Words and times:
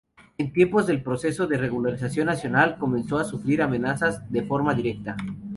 En 0.39 0.51
tiempos 0.51 0.87
del 0.87 1.03
Proceso 1.03 1.45
de 1.45 1.59
Reorganización 1.59 2.25
Nacional, 2.25 2.79
comenzó 2.79 3.19
a 3.19 3.23
sufrir 3.23 3.61
amenazas 3.61 4.27
de 4.31 4.41
forma 4.41 4.73
directa. 4.73 5.15